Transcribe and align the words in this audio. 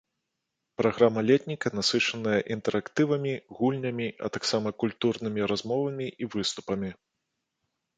Праграма 0.81 1.23
летніка 1.29 1.67
насычаная 1.81 2.39
інтэрактывамі, 2.57 3.33
гульнямі, 3.61 4.07
а 4.25 4.35
таксама 4.39 4.75
культурнымі 4.85 5.41
размовамі 5.57 6.05
і 6.21 6.37
выступамі. 6.37 6.89